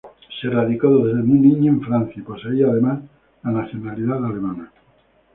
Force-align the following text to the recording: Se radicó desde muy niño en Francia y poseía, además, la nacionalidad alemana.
Se 0.41 0.49
radicó 0.49 1.05
desde 1.05 1.21
muy 1.21 1.37
niño 1.37 1.73
en 1.73 1.81
Francia 1.81 2.15
y 2.17 2.23
poseía, 2.23 2.65
además, 2.65 3.01
la 3.43 3.51
nacionalidad 3.51 4.25
alemana. 4.25 4.71